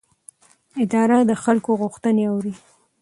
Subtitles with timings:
[0.83, 2.53] اداره د خلکو غوښتنې اوري.